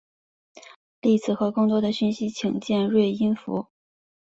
[0.99, 3.67] 例子和更多的讯息请见锐音符。